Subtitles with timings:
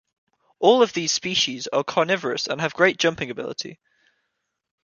[0.57, 3.77] All of these species are carnivorous and have great jumping ability.